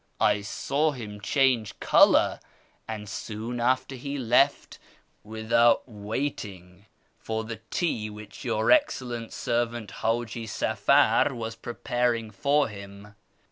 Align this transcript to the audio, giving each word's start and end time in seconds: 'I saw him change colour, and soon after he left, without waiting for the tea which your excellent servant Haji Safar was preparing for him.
'I 0.19 0.41
saw 0.41 0.93
him 0.93 1.21
change 1.21 1.79
colour, 1.79 2.39
and 2.87 3.07
soon 3.07 3.59
after 3.59 3.93
he 3.93 4.17
left, 4.17 4.79
without 5.23 5.87
waiting 5.87 6.87
for 7.19 7.43
the 7.43 7.61
tea 7.69 8.09
which 8.09 8.43
your 8.43 8.71
excellent 8.71 9.31
servant 9.31 9.91
Haji 10.01 10.47
Safar 10.47 11.35
was 11.35 11.55
preparing 11.55 12.31
for 12.31 12.67
him. 12.67 13.13